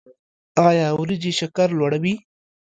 ایا 0.67 0.87
وریجې 0.99 1.31
شکر 1.39 1.67
لوړوي؟ 1.77 2.13